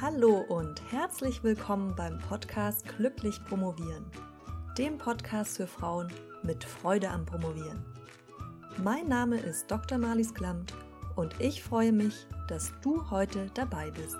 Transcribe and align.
Hallo 0.00 0.40
und 0.48 0.82
herzlich 0.90 1.44
willkommen 1.44 1.94
beim 1.94 2.18
Podcast 2.18 2.84
Glücklich 2.96 3.42
Promovieren, 3.44 4.04
dem 4.76 4.98
Podcast 4.98 5.56
für 5.56 5.68
Frauen 5.68 6.12
mit 6.42 6.64
Freude 6.64 7.08
am 7.08 7.24
Promovieren. 7.24 7.84
Mein 8.82 9.06
Name 9.06 9.38
ist 9.38 9.70
Dr. 9.70 9.98
Marlies 9.98 10.34
Klamt 10.34 10.74
und 11.14 11.40
ich 11.40 11.62
freue 11.62 11.92
mich, 11.92 12.26
dass 12.48 12.72
du 12.82 13.08
heute 13.10 13.50
dabei 13.54 13.92
bist. 13.92 14.18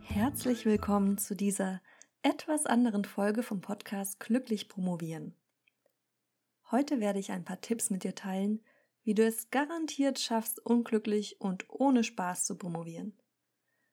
Herzlich 0.00 0.64
willkommen 0.64 1.18
zu 1.18 1.36
dieser 1.36 1.82
etwas 2.22 2.64
anderen 2.64 3.04
Folge 3.04 3.42
vom 3.42 3.60
Podcast 3.60 4.20
Glücklich 4.20 4.70
Promovieren. 4.70 5.34
Heute 6.70 6.98
werde 6.98 7.18
ich 7.18 7.30
ein 7.30 7.44
paar 7.44 7.60
Tipps 7.60 7.90
mit 7.90 8.04
dir 8.04 8.14
teilen, 8.14 8.62
wie 9.04 9.14
du 9.14 9.24
es 9.24 9.50
garantiert 9.50 10.18
schaffst, 10.18 10.64
unglücklich 10.64 11.40
und 11.40 11.68
ohne 11.68 12.02
Spaß 12.02 12.44
zu 12.46 12.56
promovieren. 12.56 13.16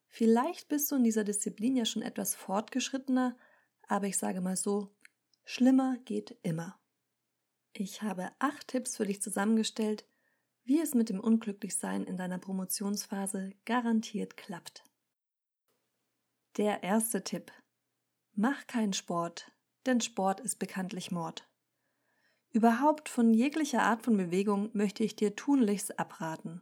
Vielleicht 0.08 0.67
bist 0.67 0.91
du 0.91 0.95
in 0.95 1.03
dieser 1.03 1.23
Disziplin 1.23 1.76
ja 1.76 1.86
schon 1.86 2.02
etwas 2.02 2.34
fortgeschrittener, 2.36 3.38
aber 3.88 4.08
ich 4.08 4.17
sage 4.17 4.41
mal 4.41 4.55
so, 4.55 4.89
schlimmer 5.45 5.98
geht 6.05 6.38
immer. 6.44 6.80
Ich 7.73 8.02
habe 8.02 8.31
acht 8.39 8.70
Tipps 8.70 8.98
für 8.98 9.05
dich 9.05 9.22
zusammengestellt, 9.22 10.05
wie 10.63 10.80
es 10.80 10.94
mit 10.94 11.09
dem 11.09 11.20
Unglücklichsein 11.20 12.03
in 12.03 12.17
deiner 12.17 12.38
Promotionsphase 12.38 13.52
garantiert 13.66 14.38
klappt. 14.38 14.84
Der 16.58 16.84
erste 16.84 17.23
Tipp. 17.23 17.52
Mach 18.34 18.67
keinen 18.67 18.94
Sport, 18.94 19.52
denn 19.86 20.02
Sport 20.02 20.41
ist 20.41 20.59
bekanntlich 20.59 21.12
Mord. 21.12 21.51
Überhaupt 22.54 23.08
von 23.08 23.34
jeglicher 23.34 23.84
Art 23.84 24.04
von 24.04 24.18
Bewegung 24.18 24.70
möchte 24.73 25.05
ich 25.05 25.16
dir 25.16 25.36
tunlichst 25.36 25.98
abraten. 25.98 26.62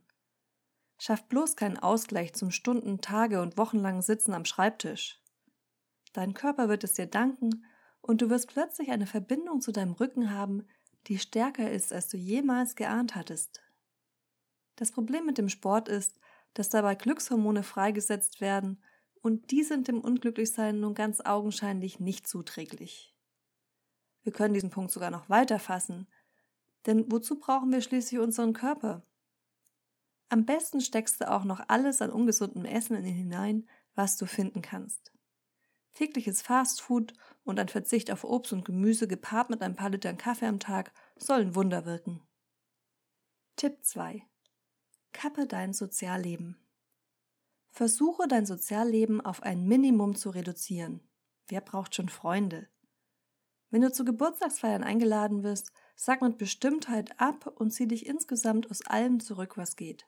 Schaff 1.00 1.24
bloß 1.28 1.56
keinen 1.56 1.78
Ausgleich 1.78 2.34
zum 2.34 2.52
Stunden-, 2.52 3.02
Tage- 3.02 3.42
und 3.42 3.58
wochenlangen 3.58 4.04
Sitzen 4.04 4.34
am 4.34 4.46
Schreibtisch. 4.46 5.20
Dein 6.14 6.36
Körper 6.36 6.70
wird 6.70 6.84
es 6.84 6.94
dir 6.94 7.08
danken 7.08 7.66
und 8.02 8.22
du 8.22 8.30
wirst 8.30 8.50
plötzlich 8.50 8.92
eine 8.92 9.08
Verbindung 9.08 9.62
zu 9.62 9.72
deinem 9.72 9.94
Rücken 9.94 10.32
haben, 10.32 10.68
die 11.08 11.18
stärker 11.18 11.72
ist, 11.72 11.92
als 11.92 12.08
du 12.08 12.18
jemals 12.18 12.76
geahnt 12.76 13.16
hattest. 13.16 13.62
Das 14.76 14.92
Problem 14.92 15.26
mit 15.26 15.38
dem 15.38 15.50
Sport 15.50 15.90
ist, 15.90 16.20
dass 16.54 16.70
dabei 16.70 16.96
Glückshormone 16.96 17.64
freigesetzt 17.64 18.42
werden 18.42 18.84
und 19.22 19.50
die 19.52 19.64
sind 19.64 19.88
dem 19.88 20.02
Unglücklichsein 20.02 20.80
nun 20.80 20.94
ganz 20.94 21.22
augenscheinlich 21.22 22.00
nicht 22.00 22.28
zuträglich. 22.28 23.16
Wir 24.30 24.34
können 24.34 24.54
diesen 24.54 24.70
Punkt 24.70 24.92
sogar 24.92 25.10
noch 25.10 25.28
weiter 25.28 25.58
fassen. 25.58 26.08
Denn 26.86 27.12
wozu 27.12 27.40
brauchen 27.40 27.72
wir 27.72 27.82
schließlich 27.82 28.20
unseren 28.20 28.54
Körper? 28.54 29.02
Am 30.30 30.46
besten 30.46 30.82
steckst 30.82 31.20
du 31.20 31.32
auch 31.32 31.46
noch 31.46 31.64
alles 31.68 32.00
an 32.00 32.12
ungesundem 32.12 32.64
Essen 32.64 32.96
in 32.96 33.06
ihn 33.06 33.16
hinein, 33.16 33.68
was 33.96 34.18
du 34.18 34.28
finden 34.28 34.62
kannst. 34.62 35.12
Tägliches 35.94 36.44
Fastfood 36.44 37.16
und 37.44 37.60
ein 37.60 37.70
Verzicht 37.70 38.12
auf 38.12 38.24
Obst 38.24 38.54
und 38.54 38.66
Gemüse 38.66 39.08
gepaart 39.08 39.50
mit 39.50 39.64
ein 39.64 39.76
paar 39.76 39.90
Litern 39.90 40.18
Kaffee 40.18 40.46
am 40.46 40.60
Tag 40.60 40.94
sollen 41.18 41.56
Wunder 41.56 41.86
wirken. 41.86 42.22
Tipp 43.56 43.80
2. 43.82 44.22
Kappe 45.12 45.48
dein 45.48 45.74
Sozialleben. 45.74 46.56
Versuche 47.72 48.28
dein 48.28 48.46
Sozialleben 48.46 49.22
auf 49.22 49.42
ein 49.42 49.66
Minimum 49.66 50.16
zu 50.16 50.30
reduzieren. 50.30 51.02
Wer 51.48 51.62
braucht 51.62 51.96
schon 51.96 52.10
Freunde? 52.10 52.70
Wenn 53.72 53.82
du 53.82 53.92
zu 53.92 54.04
Geburtstagsfeiern 54.04 54.84
eingeladen 54.84 55.44
wirst, 55.44 55.72
sag 55.96 56.22
mit 56.22 56.38
Bestimmtheit 56.38 57.20
ab 57.20 57.54
und 57.56 57.72
zieh 57.72 57.88
dich 57.88 58.08
insgesamt 58.08 58.70
aus 58.72 58.82
allem 58.82 59.20
zurück, 59.20 59.58
was 59.58 59.76
geht. 59.76 60.08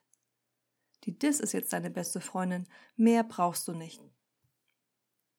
Die 1.03 1.17
Dis 1.17 1.39
ist 1.39 1.53
jetzt 1.53 1.73
deine 1.73 1.89
beste 1.89 2.21
Freundin, 2.21 2.67
mehr 2.95 3.23
brauchst 3.23 3.67
du 3.67 3.73
nicht. 3.73 4.01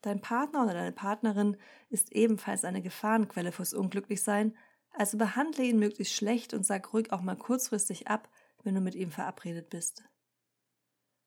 Dein 0.02 0.20
Partner 0.20 0.64
oder 0.64 0.74
deine 0.74 0.92
Partnerin 0.92 1.56
ist 1.88 2.12
ebenfalls 2.12 2.64
eine 2.64 2.82
Gefahrenquelle 2.82 3.52
fürs 3.52 3.72
Unglücklichsein, 3.72 4.56
also 4.90 5.16
behandle 5.16 5.64
ihn 5.64 5.78
möglichst 5.78 6.14
schlecht 6.14 6.54
und 6.54 6.66
sag 6.66 6.92
ruhig 6.92 7.12
auch 7.12 7.22
mal 7.22 7.36
kurzfristig 7.36 8.08
ab, 8.08 8.28
wenn 8.62 8.74
du 8.74 8.80
mit 8.80 8.94
ihm 8.94 9.10
verabredet 9.10 9.70
bist. 9.70 10.04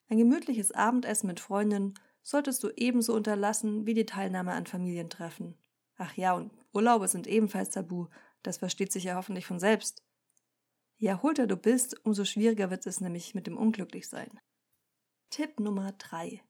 Ein 0.07 0.17
gemütliches 0.17 0.72
Abendessen 0.72 1.28
mit 1.28 1.39
Freundinnen 1.39 1.95
solltest 2.22 2.63
du 2.63 2.69
ebenso 2.75 3.16
unterlassen 3.16 3.85
wie 3.85 3.94
die 3.94 4.05
Teilnahme 4.05 4.51
an 4.51 4.66
Familientreffen. 4.66 5.57
Ach 5.97 6.13
ja, 6.16 6.34
und 6.34 6.51
Urlaube 6.75 7.07
sind 7.07 7.25
ebenfalls 7.25 7.69
tabu, 7.69 8.07
das 8.43 8.57
versteht 8.57 8.91
sich 8.91 9.05
ja 9.05 9.15
hoffentlich 9.15 9.45
von 9.45 9.59
selbst. 9.59 10.03
Je 10.97 11.07
erholter 11.07 11.47
du 11.47 11.57
bist, 11.57 12.05
umso 12.05 12.25
schwieriger 12.25 12.69
wird 12.69 12.85
es 12.85 13.01
nämlich 13.01 13.33
mit 13.33 13.47
dem 13.47 13.57
Unglücklichsein. 13.57 14.39
Tipp 15.29 15.59
Nummer 15.59 15.93
drei: 15.93 16.43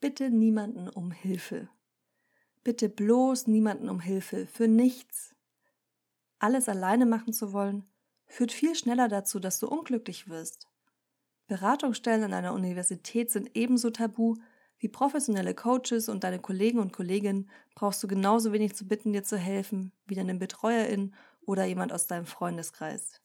Bitte 0.00 0.30
niemanden 0.30 0.88
um 0.88 1.10
Hilfe. 1.10 1.68
Bitte 2.62 2.88
bloß 2.88 3.46
niemanden 3.46 3.88
um 3.88 4.00
Hilfe, 4.00 4.46
für 4.46 4.68
nichts. 4.68 5.34
Alles 6.38 6.68
alleine 6.68 7.06
machen 7.06 7.32
zu 7.32 7.52
wollen, 7.52 7.84
führt 8.26 8.52
viel 8.52 8.74
schneller 8.74 9.08
dazu, 9.08 9.38
dass 9.38 9.58
du 9.58 9.68
unglücklich 9.68 10.28
wirst. 10.28 10.68
Beratungsstellen 11.46 12.24
an 12.24 12.32
einer 12.32 12.54
Universität 12.54 13.30
sind 13.30 13.50
ebenso 13.54 13.90
tabu 13.90 14.36
wie 14.78 14.88
professionelle 14.88 15.54
Coaches 15.54 16.08
und 16.08 16.24
deine 16.24 16.38
Kollegen 16.38 16.78
und 16.78 16.92
Kolleginnen 16.92 17.50
brauchst 17.74 18.02
du 18.02 18.08
genauso 18.08 18.52
wenig 18.52 18.74
zu 18.74 18.86
bitten, 18.86 19.12
dir 19.12 19.22
zu 19.22 19.38
helfen, 19.38 19.92
wie 20.06 20.14
deine 20.14 20.34
Betreuerin 20.34 21.14
oder 21.46 21.64
jemand 21.64 21.92
aus 21.92 22.06
deinem 22.06 22.26
Freundeskreis. 22.26 23.20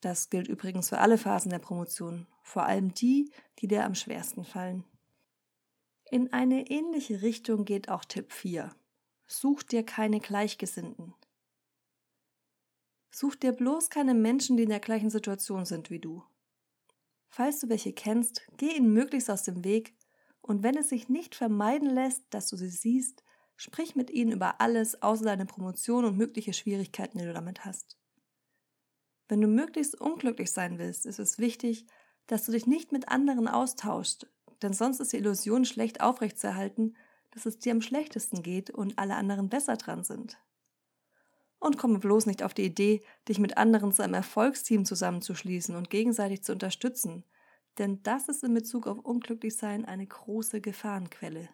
Das 0.00 0.30
gilt 0.30 0.48
übrigens 0.48 0.88
für 0.88 0.98
alle 0.98 1.18
Phasen 1.18 1.50
der 1.50 1.58
Promotion, 1.58 2.26
vor 2.42 2.64
allem 2.64 2.94
die, 2.94 3.30
die 3.58 3.68
dir 3.68 3.84
am 3.84 3.94
schwersten 3.94 4.44
fallen. 4.44 4.84
In 6.10 6.32
eine 6.32 6.70
ähnliche 6.70 7.22
Richtung 7.22 7.64
geht 7.64 7.88
auch 7.88 8.04
Tipp 8.04 8.32
4. 8.32 8.70
Such 9.26 9.62
dir 9.62 9.84
keine 9.84 10.20
Gleichgesinnten. 10.20 11.14
Such 13.10 13.34
dir 13.34 13.52
bloß 13.52 13.90
keine 13.90 14.14
Menschen, 14.14 14.56
die 14.56 14.62
in 14.62 14.68
der 14.68 14.80
gleichen 14.80 15.10
Situation 15.10 15.66
sind 15.66 15.90
wie 15.90 15.98
du. 15.98 16.22
Falls 17.28 17.60
du 17.60 17.68
welche 17.68 17.92
kennst, 17.92 18.46
geh 18.56 18.76
ihnen 18.76 18.92
möglichst 18.92 19.30
aus 19.30 19.42
dem 19.42 19.64
Weg 19.64 19.97
und 20.48 20.62
wenn 20.62 20.78
es 20.78 20.88
sich 20.88 21.10
nicht 21.10 21.34
vermeiden 21.34 21.90
lässt, 21.90 22.22
dass 22.30 22.48
du 22.48 22.56
sie 22.56 22.70
siehst, 22.70 23.22
sprich 23.56 23.94
mit 23.94 24.08
ihnen 24.08 24.32
über 24.32 24.62
alles 24.62 25.02
außer 25.02 25.26
deine 25.26 25.44
Promotion 25.44 26.06
und 26.06 26.16
mögliche 26.16 26.54
Schwierigkeiten, 26.54 27.18
die 27.18 27.26
du 27.26 27.34
damit 27.34 27.66
hast. 27.66 27.98
Wenn 29.28 29.42
du 29.42 29.46
möglichst 29.46 30.00
unglücklich 30.00 30.50
sein 30.50 30.78
willst, 30.78 31.04
ist 31.04 31.18
es 31.18 31.38
wichtig, 31.38 31.84
dass 32.28 32.46
du 32.46 32.52
dich 32.52 32.66
nicht 32.66 32.92
mit 32.92 33.10
anderen 33.10 33.46
austauschst, 33.46 34.26
denn 34.62 34.72
sonst 34.72 35.00
ist 35.00 35.12
die 35.12 35.18
Illusion 35.18 35.66
schlecht 35.66 36.00
aufrechtzuerhalten, 36.00 36.96
dass 37.32 37.44
es 37.44 37.58
dir 37.58 37.72
am 37.72 37.82
schlechtesten 37.82 38.42
geht 38.42 38.70
und 38.70 38.98
alle 38.98 39.16
anderen 39.16 39.50
besser 39.50 39.76
dran 39.76 40.02
sind. 40.02 40.38
Und 41.58 41.76
komme 41.76 41.98
bloß 41.98 42.24
nicht 42.24 42.42
auf 42.42 42.54
die 42.54 42.64
Idee, 42.64 43.02
dich 43.28 43.38
mit 43.38 43.58
anderen 43.58 43.92
zu 43.92 44.02
einem 44.02 44.14
Erfolgsteam 44.14 44.86
zusammenzuschließen 44.86 45.76
und 45.76 45.90
gegenseitig 45.90 46.42
zu 46.42 46.52
unterstützen, 46.52 47.24
denn 47.78 48.02
das 48.02 48.28
ist 48.28 48.44
in 48.44 48.54
Bezug 48.54 48.86
auf 48.86 48.98
Unglücklichsein 48.98 49.84
eine 49.84 50.06
große 50.06 50.60
Gefahrenquelle. 50.60 51.48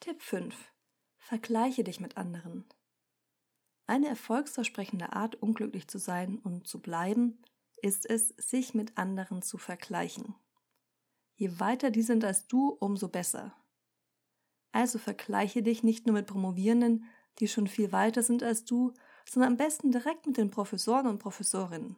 Tipp 0.00 0.20
5. 0.20 0.54
Vergleiche 1.18 1.84
dich 1.84 2.00
mit 2.00 2.16
anderen. 2.16 2.64
Eine 3.86 4.08
erfolgsversprechende 4.08 5.12
Art, 5.12 5.36
unglücklich 5.36 5.88
zu 5.88 5.98
sein 5.98 6.38
und 6.38 6.66
zu 6.66 6.80
bleiben, 6.80 7.42
ist 7.82 8.08
es, 8.08 8.28
sich 8.36 8.74
mit 8.74 8.98
anderen 8.98 9.42
zu 9.42 9.58
vergleichen. 9.58 10.34
Je 11.34 11.58
weiter 11.58 11.90
die 11.90 12.02
sind 12.02 12.24
als 12.24 12.46
du, 12.46 12.68
umso 12.68 13.08
besser. 13.08 13.54
Also 14.72 14.98
vergleiche 14.98 15.62
dich 15.62 15.82
nicht 15.82 16.06
nur 16.06 16.14
mit 16.14 16.26
Promovierenden, 16.26 17.04
die 17.38 17.48
schon 17.48 17.66
viel 17.66 17.92
weiter 17.92 18.22
sind 18.22 18.42
als 18.42 18.64
du, 18.64 18.92
sondern 19.28 19.52
am 19.52 19.56
besten 19.56 19.90
direkt 19.90 20.26
mit 20.26 20.36
den 20.36 20.50
Professoren 20.50 21.06
und 21.06 21.18
Professorinnen. 21.18 21.96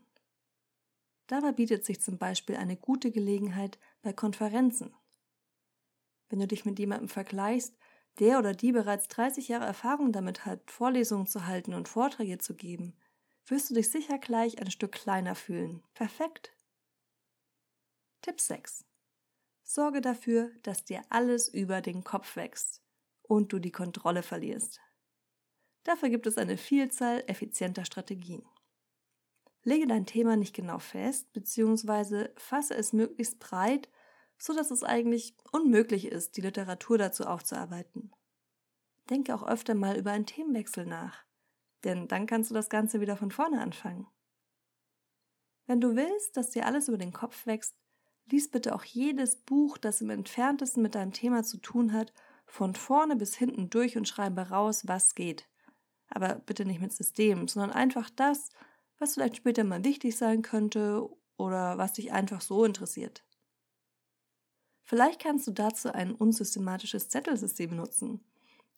Dabei 1.33 1.53
bietet 1.53 1.87
sich 1.87 1.99
zum 1.99 2.19
Beispiel 2.19 2.57
eine 2.57 2.77
gute 2.77 3.11
Gelegenheit 3.11 3.79
bei 4.03 4.13
Konferenzen. 4.13 4.95
Wenn 6.29 6.41
du 6.41 6.47
dich 6.47 6.67
mit 6.67 6.79
jemandem 6.79 7.09
vergleichst, 7.09 7.75
der 8.19 8.39
oder 8.39 8.53
die 8.53 8.71
bereits 8.71 9.09
30 9.09 9.49
Jahre 9.49 9.65
Erfahrung 9.65 10.13
damit 10.13 10.45
hat, 10.45 10.71
Vorlesungen 10.71 11.27
zu 11.27 11.47
halten 11.47 11.73
und 11.73 11.89
Vorträge 11.89 12.37
zu 12.37 12.55
geben, 12.55 12.95
wirst 13.47 13.71
du 13.71 13.75
dich 13.75 13.91
sicher 13.91 14.19
gleich 14.19 14.61
ein 14.61 14.71
Stück 14.71 14.93
kleiner 14.93 15.35
fühlen. 15.35 15.83
Perfekt. 15.95 16.55
Tipp 18.21 18.39
6. 18.39 18.85
Sorge 19.63 20.03
dafür, 20.03 20.51
dass 20.63 20.85
dir 20.85 21.01
alles 21.09 21.49
über 21.49 21.81
den 21.81 22.05
Kopf 22.05 22.37
wächst 22.37 22.83
und 23.23 23.55
du 23.55 23.59
die 23.59 23.73
Kontrolle 23.73 24.23
verlierst. 24.23 24.83
Dafür 25.85 26.11
gibt 26.11 26.27
es 26.27 26.37
eine 26.37 26.59
Vielzahl 26.59 27.25
effizienter 27.27 27.87
Strategien. 27.87 28.45
Lege 29.65 29.87
dein 29.87 30.07
Thema 30.07 30.37
nicht 30.37 30.55
genau 30.55 30.79
fest, 30.79 31.33
beziehungsweise 31.33 32.33
fasse 32.37 32.75
es 32.75 32.93
möglichst 32.93 33.39
breit, 33.39 33.89
so 34.39 34.55
dass 34.55 34.71
es 34.71 34.83
eigentlich 34.83 35.37
unmöglich 35.53 36.07
ist, 36.07 36.37
die 36.37 36.41
Literatur 36.41 36.99
dazu 36.99 37.25
aufzuarbeiten. 37.25 38.13
Denke 39.09 39.35
auch 39.35 39.47
öfter 39.47 39.75
mal 39.75 39.97
über 39.97 40.11
einen 40.11 40.27
Themenwechsel 40.27 40.87
nach, 40.87 41.25
denn 41.85 42.09
dann 42.09 42.27
kannst 42.27 42.51
du 42.51 42.55
das 42.55 42.71
Ganze 42.71 43.01
wieder 43.01 43.17
von 43.17 43.31
vorne 43.31 43.61
anfangen. 43.61 44.09
Wenn 45.67 45.81
du 45.81 45.95
willst, 45.95 46.37
dass 46.37 46.51
dir 46.51 46.67
alles 46.67 46.89
über 46.89 46.99
den 46.99 47.13
Kopf 47.13 47.47
wächst, 47.47 47.77
Lies 48.31 48.51
bitte 48.51 48.75
auch 48.75 48.85
jedes 48.85 49.37
Buch, 49.37 49.79
das 49.79 50.01
im 50.01 50.11
entferntesten 50.11 50.83
mit 50.83 50.95
deinem 50.95 51.13
Thema 51.13 51.43
zu 51.43 51.59
tun 51.59 51.93
hat, 51.93 52.13
von 52.47 52.75
vorne 52.75 53.17
bis 53.17 53.35
hinten 53.35 53.71
durch 53.71 53.97
und 53.97 54.09
schreibe 54.09 54.49
raus, 54.49 54.87
was 54.87 55.15
geht. 55.15 55.49
Aber 56.09 56.37
bitte 56.37 56.65
nicht 56.65 56.81
mit 56.81 56.93
System, 56.93 57.49
sondern 57.49 57.73
einfach 57.73 58.11
das, 58.11 58.51
was 59.03 59.15
vielleicht 59.15 59.37
später 59.37 59.65
mal 59.65 59.85
wichtig 59.85 60.17
sein 60.17 60.43
könnte 60.43 61.09
oder 61.37 61.77
was 61.77 61.95
dich 61.95 62.13
einfach 62.13 62.41
so 62.41 62.65
interessiert. 62.65 63.25
Vielleicht 64.83 65.21
kannst 65.21 65.47
du 65.47 65.51
dazu 65.51 65.93
ein 65.93 66.15
unsystematisches 66.15 67.09
Zettelsystem 67.09 67.75
nutzen. 67.75 68.25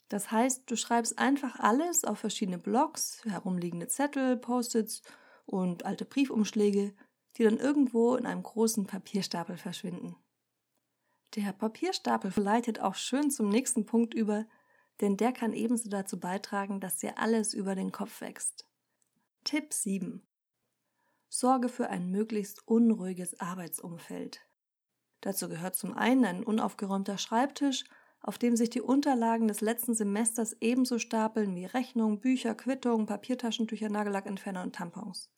Das 0.08 0.30
heißt, 0.30 0.70
du 0.70 0.76
schreibst 0.76 1.18
einfach 1.18 1.60
alles 1.60 2.04
auf 2.04 2.18
verschiedene 2.18 2.58
Blogs, 2.58 3.22
herumliegende 3.24 3.88
Zettel, 3.88 4.36
Post-its 4.36 5.02
und 5.44 5.84
alte 5.84 6.04
Briefumschläge, 6.04 6.94
die 7.36 7.42
dann 7.44 7.58
irgendwo 7.58 8.14
in 8.16 8.26
einem 8.26 8.42
großen 8.42 8.86
Papierstapel 8.86 9.56
verschwinden. 9.56 10.16
Der 11.34 11.52
Papierstapel 11.52 12.32
leitet 12.36 12.80
auch 12.80 12.94
schön 12.94 13.30
zum 13.30 13.48
nächsten 13.48 13.86
Punkt 13.86 14.14
über, 14.14 14.46
denn 15.00 15.16
der 15.16 15.32
kann 15.32 15.52
ebenso 15.52 15.88
dazu 15.90 16.18
beitragen, 16.18 16.80
dass 16.80 16.98
dir 16.98 17.18
alles 17.18 17.52
über 17.52 17.74
den 17.74 17.92
Kopf 17.92 18.20
wächst. 18.20 18.66
Tipp 19.44 19.74
7. 19.74 20.26
Sorge 21.28 21.68
für 21.68 21.90
ein 21.90 22.10
möglichst 22.10 22.66
unruhiges 22.66 23.38
Arbeitsumfeld. 23.40 24.40
Dazu 25.20 25.50
gehört 25.50 25.76
zum 25.76 25.92
einen 25.92 26.24
ein 26.24 26.44
unaufgeräumter 26.44 27.18
Schreibtisch, 27.18 27.84
auf 28.22 28.38
dem 28.38 28.56
sich 28.56 28.70
die 28.70 28.80
Unterlagen 28.80 29.46
des 29.46 29.60
letzten 29.60 29.94
Semesters 29.94 30.56
ebenso 30.62 30.98
stapeln 30.98 31.54
wie 31.54 31.66
Rechnungen, 31.66 32.20
Bücher, 32.20 32.54
Quittungen, 32.54 33.04
Papiertaschentücher, 33.04 33.90
Nagellackentferner 33.90 34.62
und 34.62 34.76
Tampons. 34.76 35.30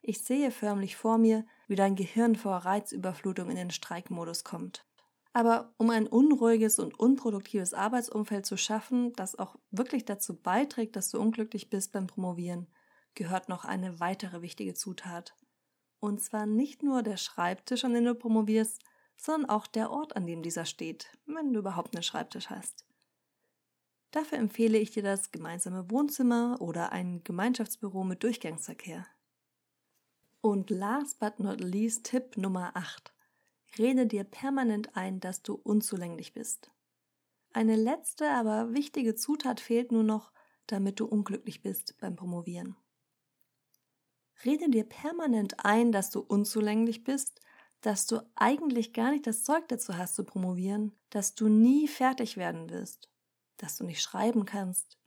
Ich 0.00 0.24
sehe 0.24 0.50
förmlich 0.50 0.96
vor 0.96 1.18
mir, 1.18 1.44
wie 1.68 1.76
dein 1.76 1.94
Gehirn 1.94 2.36
vor 2.36 2.56
Reizüberflutung 2.56 3.50
in 3.50 3.56
den 3.56 3.70
Streikmodus 3.70 4.44
kommt. 4.44 4.86
Aber 5.34 5.74
um 5.76 5.90
ein 5.90 6.06
unruhiges 6.06 6.78
und 6.78 6.98
unproduktives 6.98 7.74
Arbeitsumfeld 7.74 8.46
zu 8.46 8.56
schaffen, 8.56 9.12
das 9.12 9.38
auch 9.38 9.56
wirklich 9.70 10.06
dazu 10.06 10.40
beiträgt, 10.40 10.96
dass 10.96 11.10
du 11.10 11.20
unglücklich 11.20 11.68
bist 11.68 11.92
beim 11.92 12.06
Promovieren, 12.06 12.66
gehört 13.14 13.48
noch 13.48 13.64
eine 13.64 14.00
weitere 14.00 14.42
wichtige 14.42 14.74
Zutat. 14.74 15.34
Und 16.00 16.20
zwar 16.20 16.46
nicht 16.46 16.82
nur 16.82 17.02
der 17.02 17.16
Schreibtisch, 17.16 17.84
an 17.84 17.94
dem 17.94 18.04
du 18.04 18.14
promovierst, 18.14 18.80
sondern 19.16 19.50
auch 19.50 19.66
der 19.66 19.90
Ort, 19.90 20.16
an 20.16 20.26
dem 20.26 20.42
dieser 20.42 20.64
steht, 20.64 21.16
wenn 21.26 21.52
du 21.52 21.60
überhaupt 21.60 21.94
einen 21.94 22.02
Schreibtisch 22.02 22.50
hast. 22.50 22.84
Dafür 24.10 24.38
empfehle 24.38 24.78
ich 24.78 24.90
dir 24.90 25.02
das 25.02 25.30
gemeinsame 25.30 25.90
Wohnzimmer 25.90 26.56
oder 26.60 26.92
ein 26.92 27.22
Gemeinschaftsbüro 27.24 28.04
mit 28.04 28.22
Durchgangsverkehr. 28.22 29.06
Und 30.40 30.70
last 30.70 31.18
but 31.20 31.38
not 31.38 31.60
least 31.60 32.04
Tipp 32.04 32.36
Nummer 32.36 32.72
8. 32.74 33.14
Rede 33.78 34.06
dir 34.06 34.24
permanent 34.24 34.96
ein, 34.96 35.20
dass 35.20 35.42
du 35.42 35.54
unzulänglich 35.54 36.34
bist. 36.34 36.70
Eine 37.52 37.76
letzte, 37.76 38.30
aber 38.30 38.74
wichtige 38.74 39.14
Zutat 39.14 39.60
fehlt 39.60 39.92
nur 39.92 40.02
noch, 40.02 40.32
damit 40.66 41.00
du 41.00 41.06
unglücklich 41.06 41.62
bist 41.62 41.96
beim 42.00 42.16
Promovieren. 42.16 42.76
Rede 44.44 44.68
dir 44.70 44.84
permanent 44.84 45.64
ein, 45.64 45.92
dass 45.92 46.10
du 46.10 46.20
unzulänglich 46.20 47.04
bist, 47.04 47.40
dass 47.80 48.06
du 48.06 48.20
eigentlich 48.34 48.92
gar 48.92 49.10
nicht 49.10 49.26
das 49.26 49.44
Zeug 49.44 49.68
dazu 49.68 49.96
hast 49.96 50.14
zu 50.14 50.24
promovieren, 50.24 50.92
dass 51.10 51.34
du 51.34 51.48
nie 51.48 51.88
fertig 51.88 52.36
werden 52.36 52.70
wirst, 52.70 53.10
dass 53.56 53.76
du 53.76 53.84
nicht 53.84 54.02
schreiben 54.02 54.44
kannst, 54.44 54.98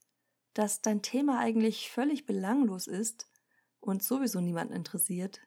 dass 0.53 0.81
dein 0.81 1.01
Thema 1.01 1.39
eigentlich 1.39 1.89
völlig 1.89 2.25
belanglos 2.25 2.87
ist 2.87 3.27
und 3.79 4.03
sowieso 4.03 4.41
niemanden 4.41 4.73
interessiert, 4.73 5.41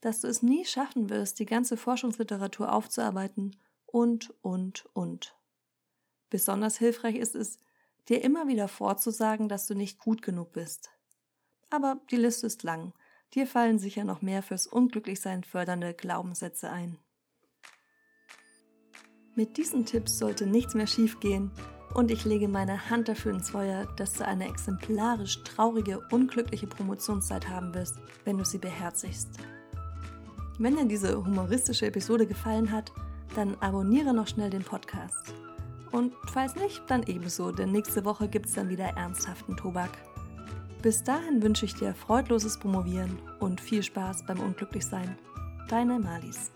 dass 0.00 0.20
du 0.20 0.28
es 0.28 0.42
nie 0.42 0.64
schaffen 0.64 1.10
wirst, 1.10 1.38
die 1.38 1.46
ganze 1.46 1.76
Forschungsliteratur 1.76 2.72
aufzuarbeiten 2.72 3.56
und, 3.86 4.34
und, 4.42 4.86
und. 4.92 5.36
Besonders 6.30 6.78
hilfreich 6.78 7.16
ist 7.16 7.36
es, 7.36 7.60
dir 8.08 8.22
immer 8.24 8.48
wieder 8.48 8.66
vorzusagen, 8.66 9.48
dass 9.48 9.66
du 9.66 9.74
nicht 9.74 9.98
gut 9.98 10.22
genug 10.22 10.52
bist. 10.52 10.90
Aber 11.72 11.96
die 12.10 12.16
Liste 12.16 12.46
ist 12.46 12.62
lang. 12.64 12.92
Dir 13.32 13.46
fallen 13.46 13.78
sicher 13.78 14.04
noch 14.04 14.20
mehr 14.20 14.42
fürs 14.42 14.66
Unglücklichsein 14.66 15.42
fördernde 15.42 15.94
Glaubenssätze 15.94 16.70
ein. 16.70 16.98
Mit 19.34 19.56
diesen 19.56 19.86
Tipps 19.86 20.18
sollte 20.18 20.46
nichts 20.46 20.74
mehr 20.74 20.86
schiefgehen 20.86 21.50
und 21.94 22.10
ich 22.10 22.26
lege 22.26 22.46
meine 22.46 22.90
Hand 22.90 23.08
dafür 23.08 23.32
ins 23.32 23.48
Feuer, 23.48 23.86
dass 23.96 24.12
du 24.12 24.26
eine 24.26 24.48
exemplarisch 24.48 25.42
traurige, 25.44 26.06
unglückliche 26.10 26.66
Promotionszeit 26.66 27.48
haben 27.48 27.72
wirst, 27.72 27.96
wenn 28.26 28.36
du 28.36 28.44
sie 28.44 28.58
beherzigst. 28.58 29.30
Wenn 30.58 30.76
dir 30.76 30.84
diese 30.84 31.24
humoristische 31.24 31.86
Episode 31.86 32.26
gefallen 32.26 32.70
hat, 32.70 32.92
dann 33.34 33.56
abonniere 33.60 34.12
noch 34.12 34.26
schnell 34.26 34.50
den 34.50 34.62
Podcast. 34.62 35.32
Und 35.90 36.12
falls 36.30 36.54
nicht, 36.54 36.82
dann 36.88 37.02
ebenso, 37.04 37.50
denn 37.50 37.72
nächste 37.72 38.04
Woche 38.04 38.28
gibt 38.28 38.46
es 38.46 38.52
dann 38.52 38.68
wieder 38.68 38.88
ernsthaften 38.88 39.56
Tobak. 39.56 40.11
Bis 40.82 41.04
dahin 41.04 41.40
wünsche 41.40 41.64
ich 41.64 41.76
dir 41.76 41.94
freudloses 41.94 42.58
Promovieren 42.58 43.16
und 43.38 43.60
viel 43.60 43.84
Spaß 43.84 44.26
beim 44.26 44.40
Unglücklichsein. 44.40 45.16
Deine 45.68 46.00
Malis. 46.00 46.50